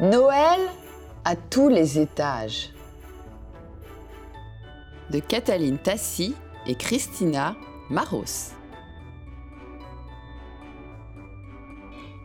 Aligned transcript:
Noël 0.00 0.60
à 1.26 1.36
tous 1.36 1.68
les 1.68 1.98
étages. 1.98 2.72
De 5.10 5.18
Cataline 5.18 5.76
Tassi 5.76 6.34
et 6.66 6.74
Christina 6.74 7.54
Maros. 7.90 8.54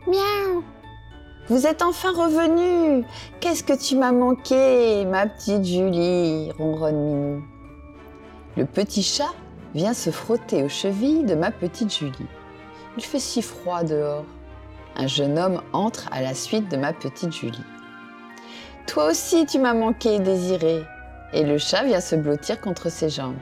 Miaou 0.06 0.64
Vous 1.48 1.66
êtes 1.66 1.82
enfin 1.82 2.12
revenue 2.12 3.04
Qu'est-ce 3.40 3.62
que 3.62 3.78
tu 3.78 3.96
m'as 3.96 4.12
manqué, 4.12 5.04
ma 5.04 5.26
petite 5.26 5.66
Julie 5.66 6.52
ronronne 6.52 6.96
Minou. 6.96 7.44
Le 8.56 8.64
petit 8.64 9.02
chat 9.02 9.34
vient 9.74 9.92
se 9.92 10.08
frotter 10.08 10.62
aux 10.62 10.70
chevilles 10.70 11.24
de 11.24 11.34
ma 11.34 11.50
petite 11.50 11.92
Julie. 11.92 12.26
Il 12.96 13.04
fait 13.04 13.18
si 13.18 13.42
froid 13.42 13.84
dehors. 13.84 14.24
Un 14.96 15.06
jeune 15.06 15.38
homme 15.38 15.60
entre 15.72 16.08
à 16.10 16.22
la 16.22 16.34
suite 16.34 16.70
de 16.70 16.76
ma 16.76 16.92
petite 16.92 17.32
Julie. 17.32 17.64
Toi 18.86 19.10
aussi, 19.10 19.44
tu 19.44 19.58
m'as 19.58 19.74
manqué, 19.74 20.18
désiré. 20.20 20.82
Et 21.32 21.44
le 21.44 21.58
chat 21.58 21.84
vient 21.84 22.00
se 22.00 22.16
blottir 22.16 22.60
contre 22.60 22.90
ses 22.90 23.10
jambes. 23.10 23.36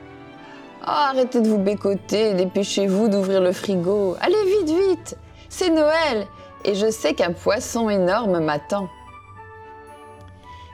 Oh, 0.83 0.91
arrêtez 0.91 1.41
de 1.41 1.49
vous 1.49 1.59
bécoter, 1.59 2.35
dépêchez-vous 2.35 3.09
d'ouvrir 3.09 3.41
le 3.41 3.53
frigo. 3.53 4.17
Allez 4.21 4.45
vite, 4.45 4.77
vite 4.77 5.17
C'est 5.49 5.71
Noël 5.71 6.27
et 6.65 6.75
je 6.75 6.91
sais 6.91 7.15
qu'un 7.15 7.33
poisson 7.33 7.89
énorme 7.89 8.41
m'attend. 8.41 8.89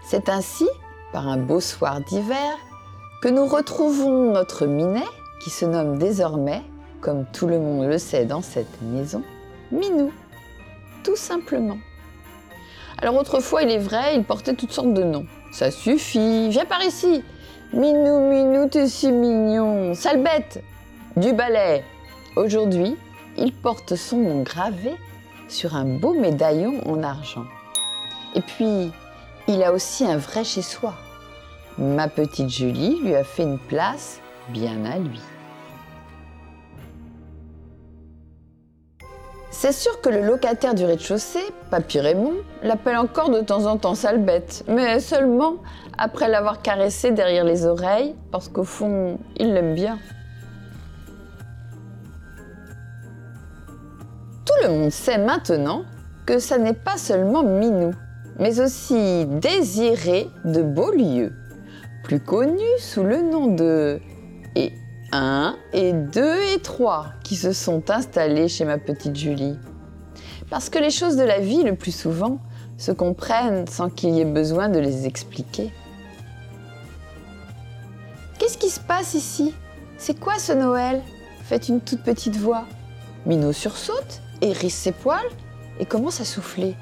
C'est 0.05 0.29
ainsi, 0.29 0.69
par 1.13 1.29
un 1.29 1.37
beau 1.37 1.61
soir 1.61 2.01
d'hiver, 2.01 2.57
que 3.23 3.29
nous 3.29 3.47
retrouvons 3.47 4.33
notre 4.33 4.67
Minet, 4.67 5.05
qui 5.43 5.51
se 5.51 5.65
nomme 5.65 5.99
désormais, 5.99 6.63
comme 7.01 7.27
tout 7.27 7.47
le 7.47 7.59
monde 7.59 7.87
le 7.87 7.99
sait 7.99 8.25
dans 8.25 8.43
cette 8.43 8.81
maison, 8.83 9.23
Minou, 9.73 10.13
tout 11.03 11.17
simplement. 11.17 11.79
Alors 12.99 13.17
autrefois, 13.17 13.63
il 13.63 13.71
est 13.71 13.79
vrai, 13.79 14.17
il 14.17 14.25
portait 14.25 14.55
toutes 14.55 14.73
sortes 14.73 14.93
de 14.93 15.03
noms. 15.03 15.27
Ça 15.53 15.71
suffit, 15.71 16.49
viens 16.51 16.67
par 16.67 16.83
ici. 16.83 17.23
Minou, 17.73 18.29
Minou, 18.29 18.69
t'es 18.69 18.89
si 18.89 19.11
mignon. 19.11 19.95
Sale 19.95 20.23
bête, 20.23 20.63
du 21.17 21.33
balai. 21.33 21.85
Aujourd'hui, 22.37 22.97
il 23.37 23.53
porte 23.53 23.97
son 23.97 24.19
nom 24.19 24.43
gravé 24.43 24.93
sur 25.49 25.75
un 25.75 25.85
beau 25.85 26.15
médaillon 26.15 26.81
en 26.87 27.03
argent. 27.03 27.47
Et 28.35 28.41
puis, 28.41 28.93
il 29.49 29.63
a 29.63 29.73
aussi 29.73 30.05
un 30.05 30.17
vrai 30.17 30.45
chez 30.45 30.63
soi. 30.63 30.95
Ma 31.79 32.09
petite 32.09 32.51
Julie 32.51 33.01
lui 33.03 33.15
a 33.15 33.25
fait 33.25 33.43
une 33.43 33.59
place 33.59 34.21
bien 34.49 34.85
à 34.85 34.99
lui. 34.99 35.21
C'est 39.63 39.73
sûr 39.73 40.01
que 40.01 40.09
le 40.09 40.23
locataire 40.23 40.75
du 40.75 40.87
rez-de-chaussée, 40.87 41.45
Papy 41.71 42.01
Raymond, 42.01 42.33
l'appelle 42.63 42.97
encore 42.97 43.29
de 43.29 43.43
temps 43.43 43.67
en 43.67 43.77
temps 43.77 43.95
sale 43.95 44.25
bête, 44.25 44.65
mais 44.69 45.01
seulement 45.01 45.57
après 45.99 46.31
l'avoir 46.31 46.63
caressé 46.63 47.11
derrière 47.11 47.45
les 47.45 47.67
oreilles, 47.67 48.17
parce 48.33 48.49
qu'au 48.49 48.65
fond, 48.65 49.19
il 49.37 49.53
l'aime 49.53 49.75
bien. 49.75 49.99
Tout 54.47 54.55
le 54.63 54.71
monde 54.71 54.91
sait 54.91 55.19
maintenant 55.19 55.83
que 56.25 56.39
ça 56.39 56.57
n'est 56.57 56.73
pas 56.73 56.97
seulement 56.97 57.43
Minou, 57.43 57.93
mais 58.39 58.61
aussi 58.61 59.27
Désiré 59.27 60.31
de 60.47 60.63
Beaulieu, 60.63 61.35
plus 62.03 62.21
connu 62.21 62.65
sous 62.79 63.05
le 63.05 63.21
nom 63.21 63.49
de 63.49 64.01
et 64.57 64.73
1 65.13 65.55
et 65.75 65.93
2 65.93 66.35
et 66.55 66.63
3 66.63 67.09
qui 67.31 67.37
se 67.37 67.53
sont 67.53 67.93
installés 67.93 68.49
chez 68.49 68.65
ma 68.65 68.77
petite 68.77 69.15
Julie. 69.15 69.57
Parce 70.51 70.69
que 70.69 70.81
les 70.81 70.91
choses 70.91 71.15
de 71.15 71.23
la 71.23 71.39
vie, 71.39 71.63
le 71.63 71.77
plus 71.77 71.95
souvent, 71.97 72.41
se 72.77 72.91
comprennent 72.91 73.69
sans 73.69 73.89
qu'il 73.89 74.17
y 74.17 74.21
ait 74.21 74.25
besoin 74.25 74.69
de 74.69 74.81
les 74.81 75.07
expliquer. 75.07 75.73
Qu'est-ce 78.37 78.59
qui 78.59 78.69
se 78.69 78.81
passe 78.81 79.15
ici? 79.15 79.55
C'est 79.97 80.19
quoi 80.19 80.41
ce 80.41 80.51
Noël? 80.51 81.03
Fait 81.45 81.69
une 81.69 81.81
toute 81.81 82.03
petite 82.03 82.37
voix. 82.37 82.65
Minot 83.27 83.53
sursaute, 83.53 84.23
hérisse 84.41 84.75
ses 84.75 84.91
poils 84.91 85.31
et 85.79 85.87
commence 85.87 86.21
à 86.21 86.25
souffler. 86.25 86.75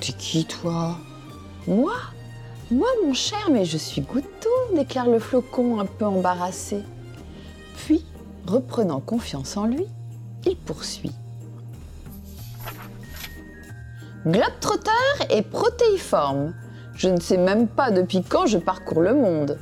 T'es 0.00 0.14
qui, 0.14 0.46
toi? 0.46 0.96
Moi? 1.66 1.92
Moi, 2.70 2.88
mon 3.04 3.12
cher, 3.12 3.50
mais 3.50 3.66
je 3.66 3.76
suis 3.76 4.00
Goutou, 4.00 4.48
déclare 4.74 5.10
le 5.10 5.18
flocon 5.18 5.78
un 5.78 5.84
peu 5.84 6.06
embarrassé. 6.06 6.78
Reprenant 8.46 9.00
confiance 9.00 9.56
en 9.56 9.66
lui, 9.66 9.86
il 10.46 10.56
poursuit. 10.56 11.12
Globetrotter 14.26 14.90
est 15.30 15.42
protéiforme. 15.42 16.54
Je 16.94 17.08
ne 17.08 17.20
sais 17.20 17.38
même 17.38 17.68
pas 17.68 17.90
depuis 17.90 18.22
quand 18.22 18.46
je 18.46 18.58
parcours 18.58 19.00
le 19.00 19.14
monde. 19.14 19.58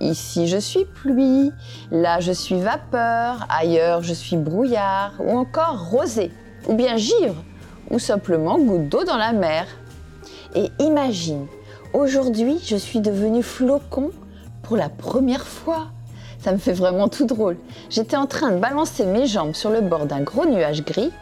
Ici 0.00 0.48
je 0.48 0.56
suis 0.56 0.84
pluie, 0.84 1.52
là 1.90 2.20
je 2.20 2.32
suis 2.32 2.60
vapeur, 2.60 3.46
ailleurs 3.48 4.02
je 4.02 4.12
suis 4.12 4.36
brouillard, 4.36 5.12
ou 5.20 5.36
encore 5.36 5.90
rosée, 5.90 6.32
ou 6.68 6.74
bien 6.74 6.96
givre, 6.96 7.44
ou 7.90 7.98
simplement 7.98 8.58
goutte 8.58 8.88
d'eau 8.88 9.04
dans 9.04 9.16
la 9.16 9.32
mer. 9.32 9.66
Et 10.54 10.70
imagine, 10.80 11.46
Aujourd'hui, 11.92 12.58
je 12.64 12.76
suis 12.76 13.00
devenue 13.00 13.42
flocon 13.42 14.12
pour 14.62 14.78
la 14.78 14.88
première 14.88 15.46
fois. 15.46 15.88
Ça 16.42 16.50
me 16.50 16.58
fait 16.58 16.72
vraiment 16.72 17.08
tout 17.08 17.24
drôle. 17.24 17.56
J'étais 17.88 18.16
en 18.16 18.26
train 18.26 18.50
de 18.50 18.58
balancer 18.58 19.06
mes 19.06 19.26
jambes 19.26 19.54
sur 19.54 19.70
le 19.70 19.80
bord 19.80 20.06
d'un 20.06 20.22
gros 20.22 20.44
nuage 20.44 20.84
gris, 20.84 21.12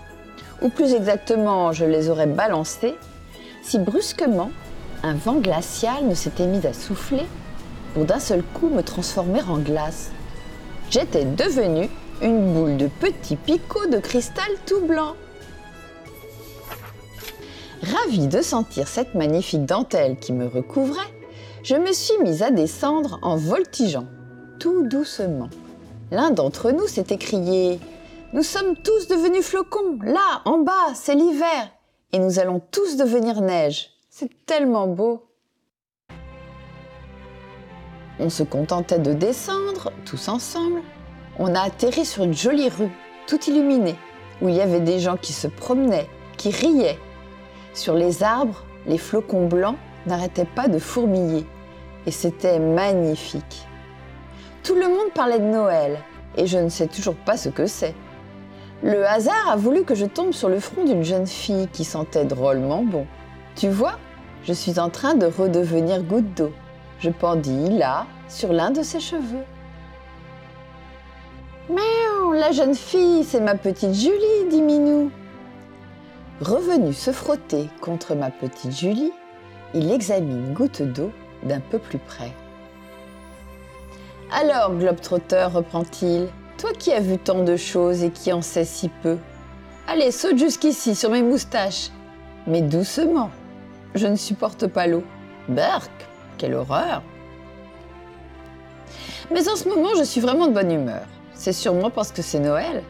ou 0.62 0.70
plus 0.70 0.94
exactement, 0.94 1.72
je 1.72 1.84
les 1.84 2.08
aurais 2.08 2.26
balancées, 2.26 2.94
si 3.62 3.78
brusquement, 3.78 4.50
un 5.03 5.14
vent 5.14 5.36
glacial 5.36 6.06
ne 6.06 6.14
s'était 6.14 6.47
mis 6.47 6.66
à 6.66 6.72
souffler 6.72 7.26
pour 7.92 8.06
d'un 8.06 8.19
seul 8.19 8.42
coup 8.42 8.69
me 8.69 8.82
transformer 8.82 9.42
en 9.42 9.58
glace. 9.58 10.10
J'étais 10.91 11.25
devenue 11.25 11.91
une 12.22 12.54
boule 12.54 12.78
de 12.78 12.87
petits 12.87 13.37
picots 13.37 13.88
de 13.88 13.98
cristal 13.98 14.50
tout 14.66 14.81
blanc. 14.87 15.14
Ravie 17.82 18.26
de 18.26 18.41
sentir 18.41 18.88
cette 18.88 19.14
magnifique 19.14 19.66
dentelle 19.66 20.19
qui 20.19 20.32
me 20.32 20.47
recouvrait, 20.47 21.00
je 21.62 21.76
me 21.76 21.92
suis 21.92 22.16
mise 22.22 22.42
à 22.42 22.50
descendre 22.50 23.19
en 23.22 23.37
voltigeant, 23.37 24.06
tout 24.60 24.87
doucement. 24.87 25.48
L'un 26.12 26.31
d'entre 26.31 26.71
nous 26.71 26.87
s'est 26.87 27.06
écrié 27.10 27.81
Nous 28.34 28.43
sommes 28.43 28.76
tous 28.76 29.09
devenus 29.09 29.44
flocons, 29.44 29.98
là, 30.03 30.43
en 30.44 30.59
bas, 30.59 30.94
c'est 30.94 31.15
l'hiver, 31.15 31.71
et 32.12 32.19
nous 32.19 32.38
allons 32.38 32.60
tous 32.70 32.97
devenir 32.97 33.41
neige. 33.41 33.91
C'est 34.10 34.31
tellement 34.47 34.87
beau. 34.87 35.25
On 38.19 38.28
se 38.28 38.43
contentait 38.43 38.99
de 38.99 39.15
descendre, 39.15 39.93
tous 40.04 40.28
ensemble. 40.28 40.82
On 41.38 41.54
a 41.54 41.62
atterri 41.62 42.04
sur 42.04 42.22
une 42.22 42.34
jolie 42.34 42.69
rue, 42.69 42.93
toute 43.26 43.49
illuminée, 43.49 43.97
où 44.43 44.49
il 44.49 44.56
y 44.56 44.60
avait 44.60 44.81
des 44.81 45.00
gens 45.00 45.16
qui 45.16 45.32
se 45.32 45.49
promenaient, 45.49 46.09
qui 46.37 46.50
riaient, 46.50 46.99
sur 47.72 47.94
les 47.94 48.22
arbres, 48.22 48.65
les 48.87 48.99
flocons 48.99 49.47
blancs 49.47 49.78
n'arrêtaient 50.06 50.44
pas 50.44 50.69
de 50.69 50.78
fourmiller 50.78 51.47
et 52.06 52.10
c'était 52.10 52.59
magnifique. 52.59 53.66
Tout 54.62 54.75
le 54.75 54.88
monde 54.88 55.12
parlait 55.15 55.38
de 55.38 55.44
Noël 55.44 55.98
et 56.37 56.47
je 56.47 56.59
ne 56.59 56.69
sais 56.69 56.87
toujours 56.87 57.15
pas 57.15 57.37
ce 57.37 57.48
que 57.48 57.66
c'est. 57.66 57.94
Le 58.82 59.06
hasard 59.06 59.50
a 59.50 59.56
voulu 59.56 59.84
que 59.84 59.94
je 59.94 60.06
tombe 60.06 60.32
sur 60.32 60.48
le 60.48 60.60
front 60.60 60.84
d'une 60.84 61.03
jeune 61.03 61.26
fille 61.26 61.69
qui 61.69 61.84
sentait 61.84 62.25
drôlement 62.25 62.82
bon. 62.82 63.06
Tu 63.56 63.69
vois, 63.69 63.99
je 64.44 64.53
suis 64.53 64.78
en 64.78 64.91
train 64.91 65.15
de 65.15 65.26
redevenir 65.26 66.03
goutte 66.03 66.34
d'eau. 66.34 66.53
Je 66.99 67.10
pendis 67.10 67.70
là, 67.70 68.06
sur 68.28 68.53
l'un 68.53 68.70
de 68.70 68.82
ses 68.82 69.00
cheveux. 69.00 69.44
Miaou, 71.69 72.32
la 72.32 72.53
jeune 72.53 72.75
fille, 72.75 73.25
c'est 73.25 73.41
ma 73.41 73.54
petite 73.54 73.94
Julie, 73.94 74.49
dit 74.50 74.62
Minou. 74.62 75.10
Revenu 76.40 76.93
se 76.93 77.12
frotter 77.12 77.69
contre 77.81 78.14
ma 78.14 78.31
petite 78.31 78.76
Julie, 78.76 79.12
il 79.75 79.90
examine 79.93 80.52
Goutte 80.52 80.82
d'eau 80.82 81.12
d'un 81.43 81.61
peu 81.61 81.79
plus 81.79 81.99
près. 81.99 82.32
Alors, 84.32 84.73
Globetrotter, 84.73 85.49
reprend-il, 85.53 86.29
toi 86.56 86.71
qui 86.79 86.93
as 86.93 87.00
vu 87.00 87.19
tant 87.19 87.43
de 87.43 87.56
choses 87.56 88.05
et 88.05 88.11
qui 88.11 88.32
en 88.32 88.43
sais 88.43 88.65
si 88.65 88.88
peu, 89.03 89.19
allez, 89.88 90.12
saute 90.12 90.38
jusqu'ici 90.38 90.94
sur 90.94 91.11
mes 91.11 91.23
moustaches, 91.23 91.91
mais 92.47 92.62
doucement, 92.62 93.31
je 93.97 94.06
ne 94.06 94.15
supporte 94.15 94.69
pas 94.69 94.87
l'eau. 94.87 95.03
Berk, 95.49 95.91
quelle 96.38 96.55
horreur 96.55 97.03
Mais 99.32 99.49
en 99.49 99.56
ce 99.56 99.69
moment, 99.69 99.97
je 99.99 100.05
suis 100.05 100.21
vraiment 100.21 100.47
de 100.47 100.53
bonne 100.53 100.71
humeur. 100.71 101.06
C'est 101.35 101.53
sûrement 101.53 101.91
parce 101.91 102.12
que 102.12 102.23
c'est 102.23 102.38
Noël. 102.38 102.85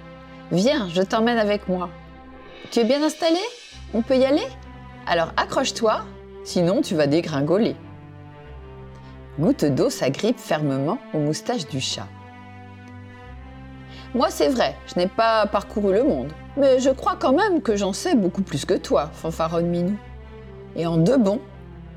Viens, 0.52 0.88
je 0.90 1.00
t'emmène 1.00 1.38
avec 1.38 1.68
moi. 1.68 1.88
Tu 2.70 2.80
es 2.80 2.84
bien 2.84 3.02
installé? 3.02 3.40
On 3.94 4.02
peut 4.02 4.18
y 4.18 4.26
aller? 4.26 4.46
Alors 5.06 5.32
accroche-toi, 5.38 6.04
sinon 6.44 6.82
tu 6.82 6.94
vas 6.94 7.06
dégringoler. 7.06 7.76
Goutte 9.40 9.64
d'eau 9.64 9.88
s'agrippe 9.88 10.38
fermement 10.38 10.98
aux 11.14 11.18
moustaches 11.18 11.66
du 11.66 11.80
chat. 11.80 12.06
Moi, 14.14 14.28
c'est 14.28 14.48
vrai, 14.48 14.76
je 14.86 15.00
n'ai 15.00 15.06
pas 15.06 15.46
parcouru 15.46 15.94
le 15.94 16.04
monde, 16.04 16.30
mais 16.58 16.78
je 16.78 16.90
crois 16.90 17.16
quand 17.18 17.32
même 17.32 17.62
que 17.62 17.74
j'en 17.74 17.94
sais 17.94 18.14
beaucoup 18.14 18.42
plus 18.42 18.66
que 18.66 18.74
toi, 18.74 19.08
fanfaronne 19.14 19.68
Minou. 19.68 19.96
et 20.76 20.86
en 20.86 20.98
deux 20.98 21.16
bonds, 21.16 21.40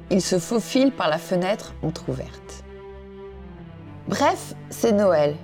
il 0.10 0.22
se 0.22 0.40
faufile 0.40 0.94
par 0.94 1.10
la 1.10 1.18
fenêtre 1.18 1.74
entr'ouverte. 1.84 2.64
Bref, 4.08 4.54
c'est 4.70 4.94
Noël 4.94 5.36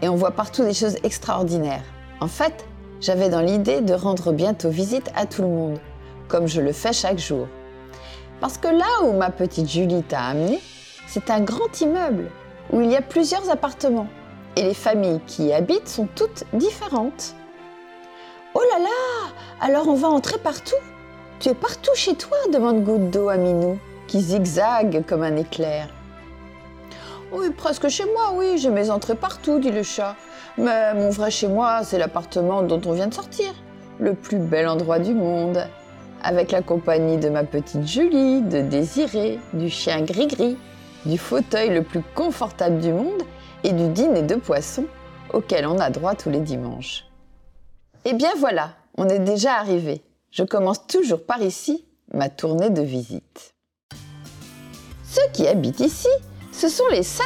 et 0.00 0.08
on 0.08 0.14
voit 0.14 0.30
partout 0.30 0.62
des 0.62 0.74
choses 0.74 0.98
extraordinaires. 1.02 1.84
En 2.20 2.28
fait, 2.28 2.66
j'avais 3.00 3.30
dans 3.30 3.40
l'idée 3.40 3.80
de 3.80 3.94
rendre 3.94 4.30
bientôt 4.30 4.70
visite 4.70 5.10
à 5.16 5.26
tout 5.26 5.42
le 5.42 5.48
monde, 5.48 5.80
comme 6.28 6.46
je 6.46 6.60
le 6.60 6.70
fais 6.70 6.92
chaque 6.92 7.18
jour. 7.18 7.48
Parce 8.40 8.58
que 8.58 8.68
là 8.68 9.02
où 9.04 9.12
ma 9.12 9.30
petite 9.30 9.68
Julie 9.68 10.04
t'a 10.04 10.22
amené, 10.22 10.60
c'est 11.08 11.30
un 11.30 11.40
grand 11.40 11.80
immeuble 11.80 12.30
où 12.70 12.80
il 12.82 12.90
y 12.90 12.96
a 12.96 13.02
plusieurs 13.02 13.50
appartements 13.50 14.08
et 14.56 14.62
les 14.62 14.74
familles 14.74 15.20
qui 15.26 15.46
y 15.46 15.52
habitent 15.52 15.88
sont 15.88 16.08
toutes 16.14 16.44
différentes. 16.52 17.34
Oh 18.54 18.62
là 18.72 18.78
là 18.80 19.30
Alors 19.60 19.88
on 19.88 19.94
va 19.94 20.08
entrer 20.08 20.38
partout 20.38 20.76
Tu 21.40 21.48
es 21.48 21.54
partout 21.54 21.92
chez 21.94 22.14
toi 22.14 22.36
demande 22.52 22.84
Goutte 22.84 23.10
d'eau 23.10 23.28
à 23.28 23.36
Minou, 23.36 23.78
qui 24.06 24.20
zigzague 24.20 25.04
comme 25.06 25.22
un 25.22 25.36
éclair. 25.36 25.88
Oui, 27.32 27.50
presque 27.50 27.88
chez 27.88 28.04
moi, 28.04 28.32
oui, 28.34 28.58
j'ai 28.58 28.70
mes 28.70 28.90
entrées 28.90 29.14
partout, 29.14 29.58
dit 29.58 29.70
le 29.70 29.82
chat. 29.82 30.16
Mais 30.56 30.94
mon 30.94 31.10
vrai 31.10 31.30
chez 31.30 31.46
moi, 31.46 31.84
c'est 31.84 31.98
l'appartement 31.98 32.62
dont 32.62 32.80
on 32.86 32.92
vient 32.92 33.06
de 33.06 33.14
sortir. 33.14 33.52
Le 34.00 34.14
plus 34.14 34.38
bel 34.38 34.66
endroit 34.66 34.98
du 34.98 35.14
monde. 35.14 35.62
Avec 36.22 36.50
la 36.50 36.62
compagnie 36.62 37.18
de 37.18 37.28
ma 37.28 37.44
petite 37.44 37.86
Julie, 37.86 38.42
de 38.42 38.60
Désiré, 38.60 39.38
du 39.52 39.68
chien 39.68 40.02
Gris-Gris, 40.02 40.56
du 41.08 41.18
fauteuil 41.18 41.70
le 41.70 41.82
plus 41.82 42.02
confortable 42.14 42.80
du 42.80 42.92
monde 42.92 43.22
et 43.64 43.72
du 43.72 43.88
dîner 43.88 44.22
de 44.22 44.34
poisson 44.36 44.84
auquel 45.32 45.66
on 45.66 45.78
a 45.78 45.90
droit 45.90 46.14
tous 46.14 46.30
les 46.30 46.40
dimanches. 46.40 47.06
Eh 48.04 48.12
bien 48.12 48.30
voilà, 48.38 48.74
on 48.96 49.08
est 49.08 49.18
déjà 49.18 49.54
arrivé. 49.54 50.02
Je 50.30 50.44
commence 50.44 50.86
toujours 50.86 51.24
par 51.24 51.42
ici 51.42 51.86
ma 52.12 52.28
tournée 52.28 52.70
de 52.70 52.82
visite. 52.82 53.54
Ceux 55.04 55.28
qui 55.32 55.48
habitent 55.48 55.80
ici, 55.80 56.08
ce 56.52 56.68
sont 56.68 56.86
les 56.90 57.02
Ça. 57.02 57.24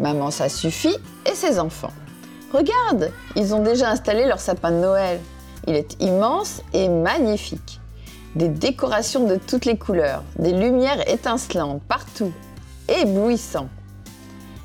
Maman 0.00 0.32
Ça 0.32 0.46
et 0.46 1.34
ses 1.34 1.58
enfants. 1.60 1.92
Regarde, 2.52 3.12
ils 3.36 3.54
ont 3.54 3.62
déjà 3.62 3.90
installé 3.90 4.26
leur 4.26 4.40
sapin 4.40 4.72
de 4.72 4.78
Noël. 4.78 5.20
Il 5.68 5.76
est 5.76 6.02
immense 6.02 6.62
et 6.72 6.88
magnifique. 6.88 7.80
Des 8.34 8.48
décorations 8.48 9.26
de 9.26 9.36
toutes 9.36 9.64
les 9.64 9.78
couleurs, 9.78 10.24
des 10.38 10.52
lumières 10.52 11.08
étincelantes 11.08 11.80
partout, 11.84 12.32
éblouissant. 12.88 13.68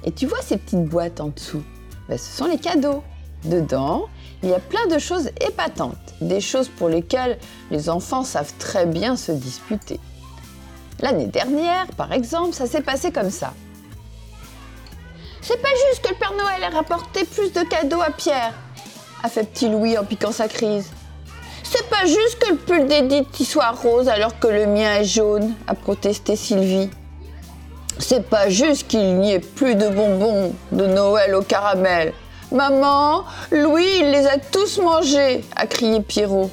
Et 0.04 0.12
tu 0.12 0.26
vois 0.26 0.42
ces 0.42 0.58
petites 0.58 0.86
boîtes 0.86 1.20
en 1.20 1.28
dessous? 1.28 1.64
Ben, 2.08 2.18
Ce 2.18 2.38
sont 2.38 2.46
les 2.46 2.58
cadeaux. 2.58 3.04
Dedans, 3.46 4.08
il 4.44 4.50
y 4.50 4.54
a 4.54 4.60
plein 4.60 4.86
de 4.88 5.00
choses 5.00 5.30
épatantes, 5.40 5.96
des 6.20 6.42
choses 6.42 6.68
pour 6.68 6.90
lesquelles 6.90 7.38
les 7.72 7.90
enfants 7.90 8.24
savent 8.24 8.54
très 8.60 8.86
bien 8.86 9.16
se 9.16 9.32
disputer. 9.32 10.00
L'année 11.00 11.28
dernière, 11.28 11.88
par 11.96 12.12
exemple, 12.12 12.54
ça 12.54 12.68
s'est 12.68 12.82
passé 12.82 13.12
comme 13.12 13.30
ça. 13.30 13.54
C'est 15.42 15.62
pas 15.62 15.70
juste 15.88 16.04
que 16.04 16.10
le 16.10 16.16
Père 16.16 16.34
Noël 16.34 16.64
ait 16.64 16.76
rapporté 16.76 17.24
plus 17.24 17.54
de 17.54 17.62
cadeaux 17.62 18.02
à 18.02 18.12
Pierre, 18.12 18.54
a 19.24 19.30
fait 19.30 19.44
petit 19.44 19.70
Louis 19.70 19.98
en 19.98 20.04
piquant 20.04 20.34
sa 20.34 20.48
crise. 20.48 20.92
C'est 21.64 21.90
pas 21.90 22.06
juste 22.06 22.40
que 22.40 22.52
le 22.52 22.58
pull 22.58 22.88
d'Edith 22.88 23.44
soit 23.44 23.72
rose 23.72 24.10
alors 24.10 24.38
que 24.40 24.48
le 24.48 24.66
mien 24.66 24.96
est 24.96 25.06
jaune, 25.06 25.54
a 25.68 25.76
protesté 25.76 26.36
Sylvie. 26.36 26.90
C'est 28.02 28.30
pas 28.30 28.50
juste 28.50 28.88
qu'il 28.88 29.18
n'y 29.18 29.34
ait 29.34 29.40
plus 29.40 29.76
de 29.76 29.90
bonbons 29.90 30.54
de 30.72 30.86
Noël 30.86 31.36
au 31.36 31.42
caramel. 31.42 32.14
Maman, 32.52 33.26
Louis, 33.52 33.86
il 34.00 34.12
les 34.12 34.26
a 34.26 34.38
tous 34.38 34.80
mangés, 34.80 35.44
a 35.56 35.68
crié 35.68 36.02
Pierrot. 36.02 36.50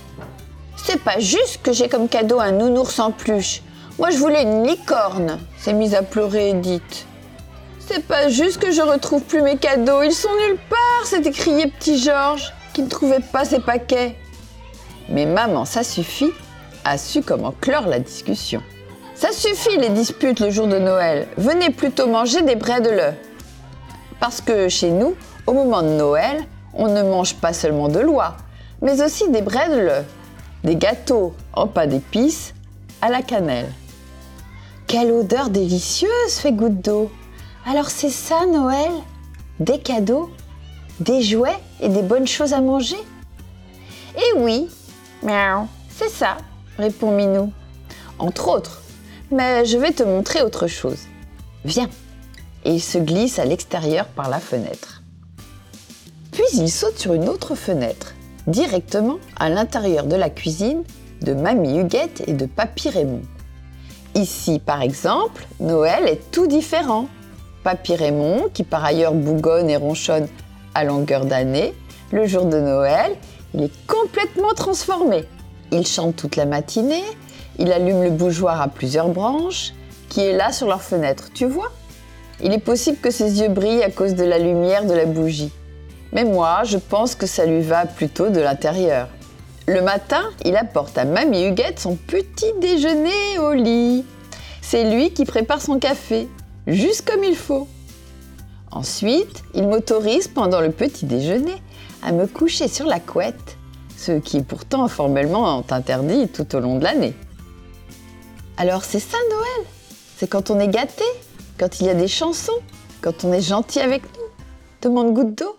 C'est 0.76 1.00
pas 1.02 1.20
juste 1.20 1.62
que 1.62 1.72
j'ai 1.72 1.88
comme 1.88 2.08
cadeau 2.08 2.40
un 2.40 2.50
nounours 2.50 2.98
en 2.98 3.12
peluche. 3.12 3.62
Moi, 3.98 4.10
je 4.10 4.19
voulais 4.19 4.43
une 4.43 4.66
licorne, 4.66 5.38
s'est 5.56 5.72
mise 5.72 5.94
à 5.94 6.02
pleurer 6.02 6.50
Edith. 6.50 7.06
C'est 7.78 8.04
pas 8.04 8.28
juste 8.28 8.58
que 8.58 8.72
je 8.72 8.82
retrouve 8.82 9.22
plus 9.22 9.40
mes 9.40 9.56
cadeaux, 9.56 10.02
ils 10.02 10.12
sont 10.12 10.28
nulle 10.49 10.58
part, 10.69 11.06
s'est 11.06 11.22
écrié 11.22 11.69
petit 11.69 11.99
Georges, 11.99 12.52
qui 12.75 12.82
ne 12.82 12.88
trouvait 12.88 13.20
pas 13.20 13.44
ses 13.44 13.60
paquets. 13.60 14.16
Mais 15.08 15.25
maman, 15.25 15.64
ça 15.64 15.84
suffit, 15.84 16.32
a 16.84 16.99
su 16.99 17.22
comment 17.22 17.54
clore 17.60 17.87
la 17.87 18.00
discussion. 18.00 18.60
Ça 19.16 19.32
suffit 19.32 19.78
les 19.78 19.88
disputes 19.88 20.40
le 20.40 20.50
jour 20.50 20.66
de 20.66 20.78
Noël. 20.78 21.26
Venez 21.38 21.70
plutôt 21.70 22.06
manger 22.06 22.42
des 22.42 22.54
braies 22.54 22.82
de 22.82 22.90
l'œuf. 22.90 23.14
Parce 24.20 24.42
que 24.42 24.68
chez 24.68 24.90
nous, 24.90 25.14
au 25.46 25.54
moment 25.54 25.80
de 25.82 25.88
Noël, 25.88 26.44
on 26.74 26.88
ne 26.88 27.02
mange 27.02 27.34
pas 27.36 27.54
seulement 27.54 27.88
de 27.88 27.98
l'oie, 27.98 28.36
mais 28.82 29.02
aussi 29.02 29.30
des 29.30 29.40
braies 29.40 29.70
de 29.70 29.78
l'œuf, 29.78 30.04
des 30.64 30.76
gâteaux 30.76 31.32
en 31.54 31.66
pain 31.66 31.86
d'épices 31.86 32.52
à 33.00 33.08
la 33.08 33.22
cannelle. 33.22 33.72
Quelle 34.86 35.10
odeur 35.12 35.48
délicieuse 35.48 36.34
fait 36.38 36.52
goutte 36.52 36.82
d'eau. 36.82 37.10
Alors 37.66 37.88
c'est 37.88 38.10
ça 38.10 38.44
Noël? 38.44 38.92
Des 39.60 39.78
cadeaux 39.78 40.30
Des 41.00 41.22
jouets 41.22 41.58
et 41.80 41.88
des 41.88 42.02
bonnes 42.02 42.26
choses 42.26 42.52
à 42.52 42.60
manger? 42.60 43.02
Eh 44.14 44.38
oui, 44.38 44.68
miaou, 45.22 45.68
c'est 45.88 46.10
ça, 46.10 46.36
répond 46.78 47.12
Minou. 47.12 47.50
Entre 48.18 48.48
autres, 48.48 48.82
mais 49.31 49.64
je 49.64 49.78
vais 49.78 49.93
te 49.93 50.02
montrer 50.02 50.43
autre 50.43 50.67
chose. 50.67 51.06
Viens. 51.64 51.90
Et 52.64 52.73
il 52.73 52.81
se 52.81 52.99
glisse 52.99 53.38
à 53.38 53.44
l'extérieur 53.44 54.06
par 54.06 54.28
la 54.28 54.40
fenêtre. 54.40 55.02
Puis 56.32 56.44
il 56.55 56.70
saute 56.70 56.99
sur 56.99 57.14
une 57.14 57.28
autre 57.28 57.55
fenêtre, 57.55 58.14
directement 58.46 59.19
à 59.38 59.49
l'intérieur 59.49 60.06
de 60.06 60.17
la 60.17 60.31
cuisine 60.31 60.82
de 61.23 61.32
Mamie 61.32 61.78
Huguette 61.78 62.23
et 62.26 62.32
de 62.32 62.46
Papy 62.46 62.90
Raymond. 62.90 63.23
Ici, 64.14 64.58
par 64.58 64.82
exemple, 64.82 65.46
Noël 65.61 66.08
est 66.08 66.31
tout 66.31 66.46
différent. 66.46 67.06
Papy 67.64 67.96
Raymond, 67.96 68.49
qui 68.52 68.64
par 68.64 68.84
ailleurs 68.84 69.14
bougonne 69.14 69.69
et 69.69 69.76
ronchonne 69.76 70.28
à 70.75 70.84
longueur 70.84 71.25
d'année, 71.25 71.75
le 72.12 72.26
jour 72.26 72.44
de 72.46 72.58
Noël, 72.58 73.17
il 73.55 73.64
est 73.64 73.87
complètement 73.87 74.55
transformé. 74.55 75.25
Il 75.73 75.87
chante 75.87 76.17
toute 76.17 76.37
la 76.37 76.46
matinée, 76.46 77.02
il 77.58 77.73
allume 77.73 78.03
le 78.03 78.11
bougeoir 78.11 78.61
à 78.61 78.69
plusieurs 78.69 79.08
branches, 79.08 79.73
qui 80.08 80.20
est 80.20 80.37
là 80.37 80.53
sur 80.53 80.67
leur 80.67 80.82
fenêtre, 80.82 81.31
tu 81.35 81.47
vois 81.47 81.73
Il 82.43 82.53
est 82.53 82.58
possible 82.58 82.99
que 82.99 83.11
ses 83.11 83.41
yeux 83.41 83.49
brillent 83.49 83.82
à 83.82 83.91
cause 83.91 84.14
de 84.14 84.25
la 84.25 84.38
lumière 84.38 84.85
de 84.85 84.94
la 84.94 85.06
bougie. 85.06 85.53
Mais 86.12 86.25
moi, 86.25 86.62
je 86.64 86.79
pense 86.79 87.14
que 87.14 87.26
ça 87.26 87.44
lui 87.44 87.62
va 87.62 87.87
plutôt 87.87 88.29
de 88.29 88.41
l'intérieur. 88.41 89.08
Le 89.67 89.82
matin, 89.82 90.23
il 90.44 90.56
apporte 90.56 90.97
à 90.97 91.05
Mamie 91.05 91.47
Huguette 91.47 91.80
son 91.80 91.97
petit 91.97 92.52
déjeuner 92.61 93.38
au 93.40 93.52
lit. 93.52 94.04
C'est 94.62 94.88
lui 94.88 95.12
qui 95.12 95.25
prépare 95.25 95.61
son 95.61 95.78
café, 95.78 96.28
juste 96.66 97.09
comme 97.09 97.25
il 97.25 97.37
faut. 97.37 97.66
Ensuite, 98.71 99.42
il 99.54 99.66
m'autorise 99.66 100.28
pendant 100.28 100.61
le 100.61 100.71
petit 100.71 101.07
déjeuner 101.07 101.57
à 102.02 102.12
me 102.12 102.26
coucher 102.26 102.69
sur 102.69 102.87
la 102.87 103.00
couette, 103.00 103.57
ce 103.97 104.12
qui 104.12 104.37
est 104.38 104.47
pourtant 104.47 104.87
formellement 104.87 105.64
interdit 105.71 106.28
tout 106.28 106.54
au 106.54 106.61
long 106.61 106.78
de 106.78 106.85
l'année. 106.85 107.14
Alors 108.58 108.84
c'est 108.84 109.00
ça 109.00 109.18
Noël 109.30 109.66
C'est 110.16 110.28
quand 110.28 110.50
on 110.50 110.58
est 110.58 110.68
gâté, 110.68 111.04
quand 111.58 111.80
il 111.80 111.86
y 111.86 111.90
a 111.90 111.94
des 111.94 112.08
chansons, 112.08 112.60
quand 113.02 113.25
on 113.25 113.32
est 113.32 113.42
gentil 113.42 113.80
avec 113.80 114.02
nous. 114.02 114.25
Demande 114.80 115.12
goutte 115.12 115.36
d'eau. 115.36 115.56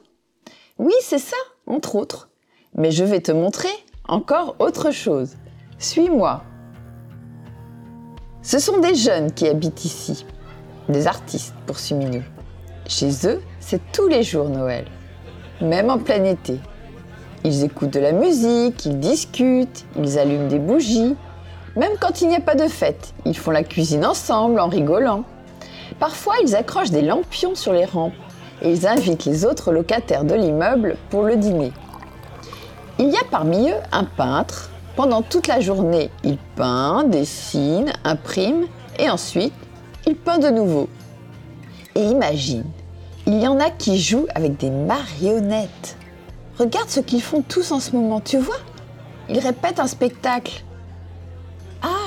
Oui, 0.79 0.93
c'est 1.01 1.19
ça, 1.19 1.37
entre 1.67 1.95
autres. 1.95 2.29
Mais 2.75 2.91
je 2.91 3.03
vais 3.03 3.21
te 3.21 3.31
montrer 3.31 3.69
encore 4.07 4.55
autre 4.59 4.91
chose. 4.91 5.35
Suis-moi. 5.79 6.43
Ce 8.41 8.59
sont 8.59 8.79
des 8.79 8.95
jeunes 8.95 9.31
qui 9.31 9.47
habitent 9.47 9.85
ici, 9.85 10.25
des 10.89 11.05
artistes, 11.05 11.53
poursuit 11.65 11.95
Minou. 11.95 12.23
Chez 12.87 13.11
eux, 13.25 13.41
c'est 13.59 13.81
tous 13.91 14.07
les 14.07 14.23
jours 14.23 14.49
Noël, 14.49 14.85
même 15.61 15.89
en 15.89 15.99
plein 15.99 16.23
été. 16.23 16.59
Ils 17.43 17.63
écoutent 17.63 17.91
de 17.91 17.99
la 17.99 18.13
musique, 18.13 18.85
ils 18.85 18.99
discutent, 18.99 19.85
ils 19.97 20.17
allument 20.17 20.47
des 20.47 20.59
bougies, 20.59 21.15
même 21.77 21.93
quand 21.99 22.21
il 22.21 22.27
n'y 22.27 22.35
a 22.35 22.41
pas 22.41 22.55
de 22.55 22.67
fête, 22.67 23.13
ils 23.23 23.37
font 23.37 23.51
la 23.51 23.63
cuisine 23.63 24.05
ensemble 24.05 24.59
en 24.59 24.67
rigolant. 24.67 25.23
Parfois, 25.99 26.33
ils 26.43 26.55
accrochent 26.55 26.89
des 26.89 27.03
lampions 27.03 27.55
sur 27.55 27.71
les 27.71 27.85
rampes 27.85 28.13
et 28.61 28.71
ils 28.71 28.87
invitent 28.87 29.25
les 29.25 29.45
autres 29.45 29.71
locataires 29.71 30.23
de 30.23 30.33
l'immeuble 30.33 30.97
pour 31.09 31.21
le 31.23 31.35
dîner. 31.35 31.71
Il 32.97 33.09
y 33.09 33.15
a 33.15 33.23
parmi 33.29 33.69
eux 33.69 33.77
un 33.91 34.03
peintre. 34.05 34.71
Pendant 34.95 35.21
toute 35.21 35.45
la 35.45 35.59
journée, 35.59 36.09
il 36.23 36.39
peint, 36.55 37.03
dessine, 37.03 37.93
imprime 38.03 38.65
et 38.97 39.11
ensuite, 39.11 39.53
il 40.07 40.15
peint 40.15 40.39
de 40.39 40.49
nouveau. 40.49 40.89
Et 41.93 42.01
imagine, 42.01 42.63
il 43.27 43.39
y 43.39 43.47
en 43.47 43.59
a 43.59 43.69
qui 43.69 43.99
jouent 43.99 44.25
avec 44.33 44.57
des 44.57 44.71
marionnettes. 44.71 45.97
Regarde 46.57 46.89
ce 46.89 47.01
qu'ils 47.01 47.21
font 47.21 47.43
tous 47.47 47.71
en 47.71 47.79
ce 47.79 47.95
moment, 47.95 48.19
tu 48.19 48.39
vois? 48.39 48.57
Ils 49.29 49.39
répètent 49.39 49.79
un 49.79 49.85
spectacle. 49.85 50.63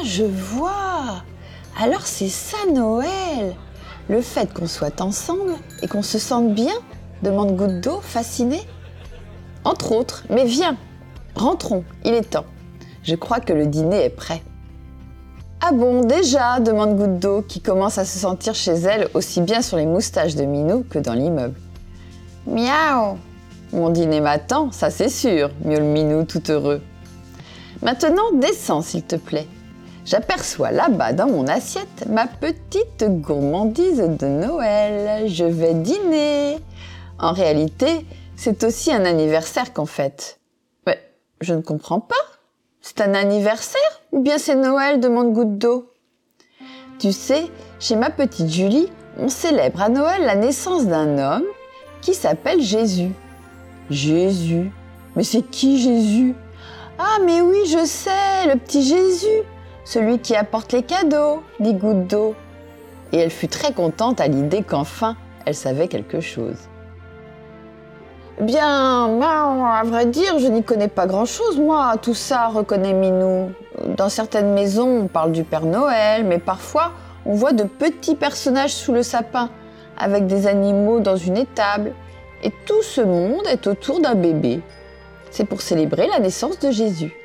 Je 0.05 0.25
vois 0.25 1.23
Alors 1.79 2.07
c'est 2.07 2.29
ça 2.29 2.57
Noël 2.73 3.55
Le 4.09 4.23
fait 4.23 4.53
qu'on 4.53 4.67
soit 4.67 5.01
ensemble 5.03 5.55
et 5.83 5.89
qu'on 5.89 6.03
se 6.03 6.19
sente 6.19 6.55
bien 6.55 6.73
demande 7.23 7.55
Goutte 7.55 7.81
d'eau, 7.81 8.01
fascinée. 8.01 8.63
Entre 9.65 9.93
autres, 9.93 10.25
mais 10.31 10.47
viens, 10.47 10.77
rentrons, 11.35 11.85
il 12.05 12.15
est 12.15 12.31
temps. 12.31 12.47
Je 13.03 13.15
crois 13.15 13.41
que 13.41 13.53
le 13.53 13.67
dîner 13.67 14.05
est 14.05 14.11
prêt. 14.11 14.43
Ah 15.61 15.73
bon, 15.73 16.01
déjà 16.01 16.61
demande 16.61 16.97
Goutte 16.97 17.19
d'eau, 17.19 17.43
qui 17.43 17.61
commence 17.61 17.99
à 17.99 18.07
se 18.07 18.19
sentir 18.19 18.55
chez 18.55 18.73
elle 18.73 19.09
aussi 19.13 19.43
bien 19.43 19.61
sur 19.61 19.77
les 19.77 19.85
moustaches 19.85 20.35
de 20.35 20.45
Minou 20.45 20.83
que 20.89 20.99
dans 20.99 21.13
l'immeuble. 21.13 21.61
Miaou 22.47 23.19
Mon 23.75 23.91
dîner 23.91 24.23
m'attend, 24.23 24.73
ça 24.73 24.89
c'est 24.89 25.11
sûr, 25.11 25.51
miaule 25.63 25.83
Minou 25.83 26.25
tout 26.25 26.51
heureux. 26.51 26.81
Maintenant, 27.83 28.33
descends 28.33 28.81
s'il 28.81 29.03
te 29.03 29.17
plaît. 29.17 29.47
J'aperçois 30.05 30.71
là-bas 30.71 31.13
dans 31.13 31.27
mon 31.29 31.47
assiette 31.47 32.07
ma 32.09 32.27
petite 32.27 33.05
gourmandise 33.05 33.99
de 33.99 34.27
Noël. 34.27 35.29
Je 35.29 35.45
vais 35.45 35.75
dîner. 35.75 36.59
En 37.19 37.33
réalité, 37.33 38.07
c'est 38.37 38.65
aussi 38.65 38.93
un 38.93 39.05
anniversaire 39.05 39.73
qu'en 39.73 39.87
fait. 39.87 40.41
Mais 40.87 40.99
je 41.41 41.55
ne 41.55 41.61
comprends 41.61 42.01
pas. 42.01 42.15
C'est 42.81 43.03
un 43.03 43.15
anniversaire 43.15 44.01
ou 44.13 44.21
bien 44.21 44.39
c'est 44.39 44.55
Noël 44.57 45.01
demande 45.01 45.33
Goutte 45.33 45.59
d'eau? 45.59 45.93
Tu 46.99 47.13
sais, 47.13 47.45
chez 47.79 47.97
ma 47.97 48.11
petite 48.11 48.49
Julie, 48.49 48.89
on 49.19 49.29
célèbre 49.29 49.83
à 49.83 49.89
Noël 49.89 50.23
la 50.23 50.35
naissance 50.35 50.87
d'un 50.87 51.19
homme 51.19 51.47
qui 52.01 52.15
s'appelle 52.15 52.61
Jésus. 52.63 53.13
Jésus 53.91 54.71
Mais 55.15 55.25
c'est 55.25 55.43
qui 55.43 55.79
Jésus? 55.79 56.35
Ah 56.99 57.19
mais 57.25 57.41
oui, 57.41 57.59
je 57.67 57.85
sais, 57.85 58.47
le 58.47 58.59
petit 58.59 58.83
Jésus, 58.83 59.43
celui 59.91 60.21
qui 60.21 60.37
apporte 60.37 60.73
les 60.73 60.85
cadeaux, 60.85 61.43
dit 61.59 61.75
Goutte 61.75 62.07
d'eau. 62.07 62.37
Et 63.13 63.19
elle 63.19 63.31
fut 63.31 63.49
très 63.49 63.73
contente 63.73 64.21
à 64.21 64.29
l'idée 64.29 64.63
qu'enfin 64.63 65.17
elle 65.47 65.55
savait 65.55 65.89
quelque 65.89 66.21
chose. 66.21 66.59
Bien, 68.41 69.09
ben, 69.19 69.65
à 69.65 69.83
vrai 69.85 70.07
dire, 70.07 70.39
je 70.39 70.47
n'y 70.47 70.63
connais 70.63 70.89
pas 70.89 71.07
grand-chose, 71.07 71.59
moi, 71.59 71.95
tout 72.01 72.15
ça, 72.15 72.47
reconnaît 72.49 72.93
Minou. 72.93 73.51
Dans 73.97 74.09
certaines 74.09 74.53
maisons, 74.53 75.01
on 75.01 75.07
parle 75.09 75.33
du 75.33 75.45
Père 75.45 75.67
Noël, 75.67 76.25
mais 76.25 76.39
parfois, 76.39 76.93
on 77.27 77.35
voit 77.35 77.53
de 77.53 77.65
petits 77.65 78.15
personnages 78.15 78.75
sous 78.75 78.93
le 78.93 79.03
sapin, 79.03 79.51
avec 79.99 80.27
des 80.27 80.47
animaux 80.47 81.01
dans 81.01 81.17
une 81.17 81.37
étable, 81.37 81.93
et 82.45 82.53
tout 82.65 82.83
ce 82.83 83.01
monde 83.01 83.47
est 83.51 83.67
autour 83.67 84.01
d'un 84.01 84.15
bébé. 84.15 84.61
C'est 85.31 85.45
pour 85.45 85.61
célébrer 85.63 86.07
la 86.07 86.21
naissance 86.21 86.59
de 86.61 86.71
Jésus. 86.71 87.20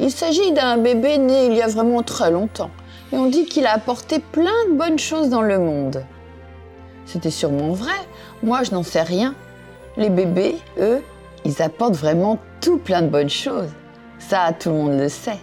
Il 0.00 0.10
s'agit 0.10 0.52
d'un 0.52 0.78
bébé 0.78 1.18
né 1.18 1.46
il 1.46 1.54
y 1.54 1.62
a 1.62 1.68
vraiment 1.68 2.02
très 2.02 2.30
longtemps, 2.30 2.70
et 3.12 3.16
on 3.16 3.26
dit 3.26 3.44
qu'il 3.46 3.66
a 3.66 3.74
apporté 3.74 4.18
plein 4.18 4.68
de 4.68 4.74
bonnes 4.74 4.98
choses 4.98 5.28
dans 5.28 5.42
le 5.42 5.58
monde. 5.58 6.04
C'était 7.04 7.30
sûrement 7.30 7.72
vrai, 7.72 7.92
moi 8.42 8.62
je 8.62 8.72
n'en 8.72 8.82
sais 8.82 9.02
rien, 9.02 9.34
les 9.96 10.08
bébés, 10.08 10.56
eux, 10.78 11.02
ils 11.44 11.60
apportent 11.60 11.96
vraiment 11.96 12.38
tout 12.60 12.78
plein 12.78 13.02
de 13.02 13.08
bonnes 13.08 13.28
choses. 13.28 13.68
Ça, 14.18 14.52
tout 14.58 14.70
le 14.70 14.76
monde 14.76 14.98
le 14.98 15.08
sait. 15.08 15.38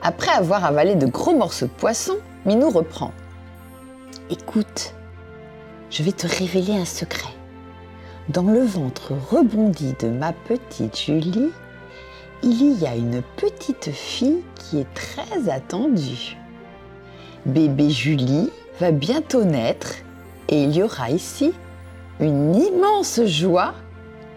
Après 0.00 0.30
avoir 0.30 0.64
avalé 0.64 0.94
de 0.94 1.06
gros 1.06 1.34
morceaux 1.34 1.66
de 1.66 1.72
poisson, 1.72 2.16
Minou 2.46 2.70
reprend. 2.70 3.12
Écoute, 4.30 4.94
je 5.90 6.02
vais 6.02 6.12
te 6.12 6.26
révéler 6.26 6.74
un 6.74 6.84
secret. 6.84 7.32
Dans 8.28 8.44
le 8.44 8.60
ventre 8.60 9.12
rebondi 9.30 9.94
de 9.98 10.08
ma 10.08 10.32
petite 10.32 10.98
Julie, 10.98 11.50
il 12.42 12.78
y 12.80 12.86
a 12.86 12.94
une 12.94 13.22
petite 13.36 13.90
fille 13.90 14.42
qui 14.54 14.80
est 14.80 14.94
très 14.94 15.50
attendue. 15.50 16.36
Bébé 17.46 17.90
Julie 17.90 18.50
va 18.80 18.90
bientôt 18.90 19.44
naître 19.44 19.94
et 20.48 20.62
il 20.62 20.74
y 20.74 20.82
aura 20.82 21.10
ici 21.10 21.52
une 22.20 22.54
immense 22.54 23.20
joie 23.24 23.74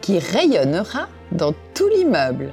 qui 0.02 0.20
rayonnera 0.20 1.08
dans 1.32 1.54
tout 1.74 1.88
l'immeuble. 1.88 2.52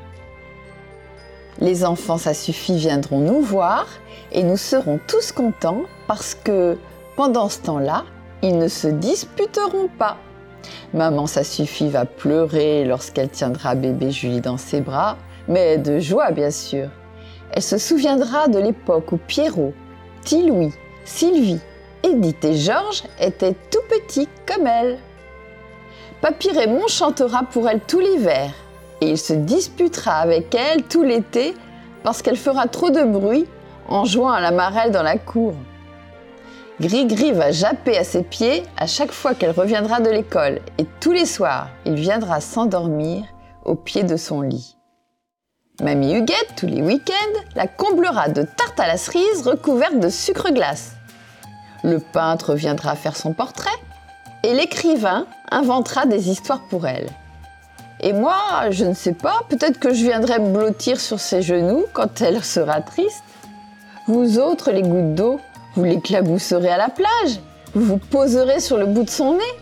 Les 1.60 1.84
enfants, 1.84 2.18
ça 2.18 2.34
viendront 2.76 3.18
nous 3.18 3.40
voir 3.40 3.86
et 4.32 4.42
nous 4.42 4.56
serons 4.56 5.00
tous 5.06 5.32
contents 5.32 5.82
parce 6.06 6.34
que 6.34 6.78
pendant 7.16 7.48
ce 7.48 7.60
temps-là, 7.60 8.04
ils 8.42 8.58
ne 8.58 8.68
se 8.68 8.86
disputeront 8.86 9.88
pas. 9.98 10.18
Maman, 10.94 11.26
ça 11.26 11.42
va 11.88 12.04
pleurer 12.04 12.84
lorsqu'elle 12.84 13.28
tiendra 13.28 13.74
bébé 13.74 14.10
Julie 14.10 14.40
dans 14.40 14.56
ses 14.56 14.80
bras, 14.80 15.16
mais 15.48 15.78
de 15.78 15.98
joie 15.98 16.30
bien 16.30 16.50
sûr. 16.50 16.88
Elle 17.52 17.62
se 17.62 17.78
souviendra 17.78 18.48
de 18.48 18.58
l'époque 18.58 19.12
où 19.12 19.16
Pierrot, 19.16 19.72
Petit 20.20 20.46
Louis, 20.46 20.72
Sylvie, 21.04 21.60
Edith 22.02 22.44
et 22.44 22.54
Georges 22.54 23.04
étaient 23.20 23.56
tout 23.70 23.82
petits 23.88 24.28
comme 24.46 24.66
elle. 24.66 24.98
Papy 26.20 26.50
Raymond 26.50 26.88
chantera 26.88 27.42
pour 27.44 27.68
elle 27.68 27.80
tout 27.80 28.00
l'hiver 28.00 28.52
et 29.00 29.10
il 29.10 29.18
se 29.18 29.32
disputera 29.32 30.16
avec 30.16 30.54
elle 30.54 30.82
tout 30.82 31.02
l'été 31.02 31.54
parce 32.02 32.22
qu'elle 32.22 32.36
fera 32.36 32.66
trop 32.66 32.90
de 32.90 33.02
bruit 33.02 33.46
en 33.88 34.04
jouant 34.04 34.30
à 34.30 34.40
la 34.40 34.50
marelle 34.50 34.92
dans 34.92 35.02
la 35.02 35.16
cour. 35.16 35.54
Gris-Gris 36.80 37.32
va 37.32 37.50
japper 37.50 37.98
à 37.98 38.04
ses 38.04 38.22
pieds 38.22 38.62
à 38.76 38.86
chaque 38.86 39.12
fois 39.12 39.34
qu'elle 39.34 39.50
reviendra 39.50 40.00
de 40.00 40.10
l'école 40.10 40.60
et 40.78 40.86
tous 41.00 41.12
les 41.12 41.26
soirs, 41.26 41.68
il 41.84 41.94
viendra 41.94 42.40
s'endormir 42.40 43.24
au 43.64 43.74
pied 43.74 44.04
de 44.04 44.16
son 44.16 44.42
lit. 44.42 44.77
Mamie 45.80 46.14
Huguette, 46.14 46.54
tous 46.56 46.66
les 46.66 46.82
week-ends, 46.82 47.40
la 47.54 47.68
comblera 47.68 48.28
de 48.28 48.42
tartes 48.42 48.80
à 48.80 48.88
la 48.88 48.96
cerise 48.96 49.42
recouvertes 49.44 50.00
de 50.00 50.08
sucre 50.08 50.50
glace. 50.50 50.94
Le 51.84 52.00
peintre 52.00 52.56
viendra 52.56 52.96
faire 52.96 53.16
son 53.16 53.32
portrait 53.32 53.70
et 54.42 54.54
l'écrivain 54.54 55.26
inventera 55.52 56.04
des 56.04 56.30
histoires 56.30 56.62
pour 56.68 56.88
elle. 56.88 57.08
Et 58.00 58.12
moi, 58.12 58.70
je 58.70 58.84
ne 58.84 58.92
sais 58.92 59.12
pas, 59.12 59.42
peut-être 59.48 59.78
que 59.78 59.94
je 59.94 60.02
viendrai 60.02 60.40
me 60.40 60.52
blottir 60.52 61.00
sur 61.00 61.20
ses 61.20 61.42
genoux 61.42 61.84
quand 61.92 62.22
elle 62.22 62.42
sera 62.42 62.80
triste. 62.80 63.22
Vous 64.08 64.40
autres, 64.40 64.72
les 64.72 64.82
gouttes 64.82 65.14
d'eau, 65.14 65.38
vous 65.76 65.84
l'éclabousserez 65.84 66.70
à 66.70 66.76
la 66.76 66.88
plage, 66.88 67.38
vous 67.74 67.84
vous 67.84 67.98
poserez 67.98 68.58
sur 68.58 68.78
le 68.78 68.86
bout 68.86 69.04
de 69.04 69.10
son 69.10 69.34
nez 69.34 69.54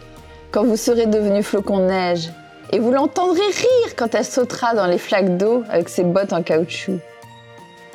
quand 0.51 0.65
vous 0.65 0.79
serez 0.79 1.05
devenu 1.05 1.43
flocon 1.43 1.81
de 1.81 1.85
neige, 1.85 2.31
et 2.73 2.79
vous 2.79 2.91
l'entendrez 2.91 3.47
rire 3.47 3.97
quand 3.97 4.15
elle 4.15 4.25
sautera 4.25 4.75
dans 4.75 4.87
les 4.87 4.99
flaques 4.99 5.37
d'eau 5.37 5.63
avec 5.69 5.89
ses 5.89 6.05
bottes 6.05 6.33
en 6.33 6.43
caoutchouc. 6.43 6.99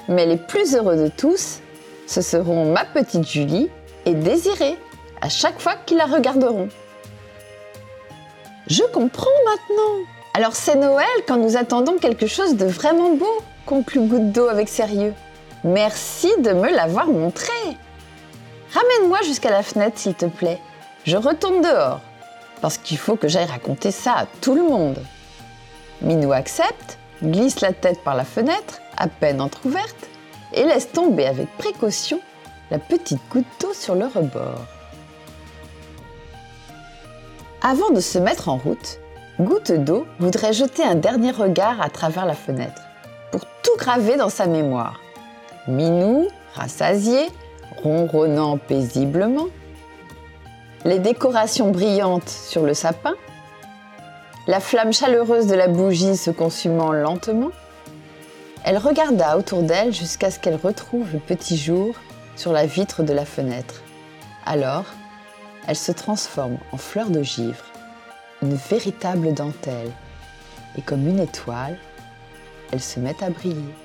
Mais 0.08 0.25
les 0.25 0.38
plus 0.38 0.75
heureux 0.75 0.98
de 0.98 1.08
tous, 1.08 1.60
ce 2.08 2.22
seront 2.22 2.72
ma 2.72 2.86
petite 2.86 3.28
Julie 3.28 3.70
et 4.06 4.13
Désirée, 4.13 4.78
à 5.22 5.30
chaque 5.30 5.60
fois 5.60 5.75
qu'ils 5.86 5.98
la 5.98 6.06
regarderont. 6.06 6.70
Je 8.68 8.84
comprends 8.94 9.28
maintenant. 9.46 10.06
Alors 10.34 10.56
c'est 10.56 10.75
Noël 10.75 11.08
quand 11.28 11.38
nous 11.38 11.58
attendons 11.58 11.98
quelque 11.98 12.28
chose 12.28 12.56
de 12.56 12.66
vraiment 12.66 13.13
beau, 13.16 13.42
conclut 13.66 14.01
Goutte 14.01 14.32
d'eau 14.32 14.48
avec 14.48 14.70
sérieux. 14.70 15.13
Merci 15.63 16.32
de 16.40 16.54
me 16.54 16.72
l'avoir 16.74 17.08
montré. 17.08 17.51
Ramène-moi 18.74 19.20
jusqu'à 19.24 19.51
la 19.51 19.63
fenêtre, 19.63 20.00
s'il 20.00 20.16
te 20.16 20.25
plaît. 20.25 20.60
Je 21.04 21.18
retourne 21.18 21.62
dehors, 21.62 22.00
parce 22.62 22.77
qu'il 22.77 22.98
faut 22.98 23.15
que 23.15 23.27
j'aille 23.27 23.46
raconter 23.46 23.91
ça 23.91 24.13
à 24.13 24.25
tout 24.41 24.56
le 24.56 24.63
monde. 24.63 25.00
Minou 26.01 26.32
accepte, 26.32 26.98
glisse 27.24 27.62
la 27.62 27.74
tête 27.74 28.03
par 28.03 28.15
la 28.15 28.25
fenêtre, 28.25 28.82
à 28.98 29.08
peine 29.08 29.41
entr'ouverte, 29.41 30.08
et 30.53 30.63
laisse 30.63 30.91
tomber 30.91 31.25
avec 31.25 31.48
précaution 31.58 32.20
la 32.70 32.80
petite 32.80 33.22
goutte 33.30 33.46
d'eau 33.60 33.74
sur 33.74 33.96
le 33.96 34.06
rebord. 34.06 34.65
Avant 37.62 37.91
de 37.91 38.00
se 38.00 38.18
mettre 38.18 38.50
en 38.50 38.58
route, 38.58 39.00
Goutte 39.39 39.72
d'eau 39.72 40.06
voudrait 40.20 40.53
jeter 40.53 40.84
un 40.84 40.94
dernier 40.94 41.32
regard 41.32 41.82
à 41.82 41.89
travers 41.89 42.25
la 42.25 42.36
fenêtre 42.36 42.84
pour 43.32 43.41
tout 43.63 43.75
graver 43.77 44.15
dans 44.15 44.30
sa 44.30 44.46
mémoire. 44.46 45.00
Minou, 45.68 46.27
rassasié, 46.53 47.27
ronronnant 47.82 48.58
paisiblement, 48.58 49.48
les 50.85 51.00
décorations 51.00 51.71
brillantes 51.71 52.29
sur 52.29 52.63
le 52.63 52.73
sapin, 52.73 53.13
la 54.47 54.59
flamme 54.59 54.91
chaleureuse 54.91 55.47
de 55.47 55.53
la 55.53 55.67
bougie 55.67 56.17
se 56.17 56.31
consumant 56.31 56.91
lentement. 56.91 57.51
Elle 58.63 58.77
regarda 58.77 59.38
autour 59.38 59.61
d'elle 59.61 59.93
jusqu'à 59.93 60.31
ce 60.31 60.39
qu'elle 60.39 60.55
retrouve 60.55 61.13
le 61.13 61.19
petit 61.19 61.57
jour 61.57 61.95
sur 62.35 62.51
la 62.51 62.65
vitre 62.65 63.03
de 63.03 63.13
la 63.13 63.25
fenêtre. 63.25 63.81
Alors, 64.45 64.85
elle 65.67 65.75
se 65.75 65.91
transforme 65.91 66.57
en 66.71 66.77
fleur 66.77 67.09
de 67.09 67.21
givre, 67.21 67.63
une 68.41 68.55
véritable 68.55 69.33
dentelle, 69.33 69.91
et 70.77 70.81
comme 70.81 71.07
une 71.07 71.19
étoile, 71.19 71.77
elle 72.71 72.81
se 72.81 73.00
met 73.00 73.15
à 73.23 73.29
briller. 73.29 73.75